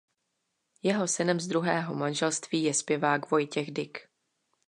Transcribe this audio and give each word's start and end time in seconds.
Jeho 0.81 1.07
synem 1.07 1.39
z 1.39 1.47
druhého 1.47 1.95
manželství 1.95 2.63
je 2.63 2.73
zpěvák 2.73 3.31
Vojtěch 3.31 3.71
Dyk. 3.71 3.97